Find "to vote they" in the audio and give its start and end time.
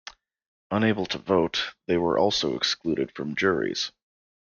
1.05-1.95